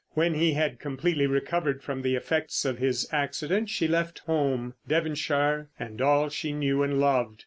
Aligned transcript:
When 0.15 0.33
he 0.33 0.53
had 0.53 0.79
completely 0.79 1.27
recovered 1.27 1.83
from 1.83 2.01
the 2.01 2.15
effects 2.15 2.65
of 2.65 2.79
his 2.79 3.07
accident 3.11 3.69
she 3.69 3.87
left 3.87 4.17
home, 4.25 4.73
Devonshire, 4.87 5.69
and 5.77 6.01
all 6.01 6.27
she 6.29 6.53
knew 6.53 6.81
and 6.81 6.99
loved. 6.99 7.39